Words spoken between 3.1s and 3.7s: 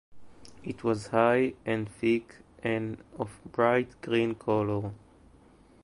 of a